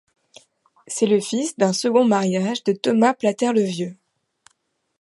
[0.87, 3.95] C'est le fils d'un second mariage de Thomas Platter le Vieux.